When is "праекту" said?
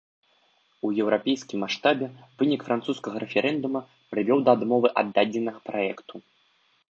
5.69-6.15